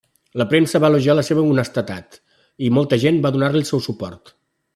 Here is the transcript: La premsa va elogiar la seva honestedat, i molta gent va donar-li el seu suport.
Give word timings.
La 0.41 0.45
premsa 0.53 0.79
va 0.85 0.89
elogiar 0.93 1.15
la 1.17 1.25
seva 1.27 1.43
honestedat, 1.49 2.17
i 2.69 2.73
molta 2.79 3.01
gent 3.05 3.21
va 3.27 3.33
donar-li 3.37 3.63
el 3.65 3.69
seu 3.73 3.85
suport. 3.91 4.35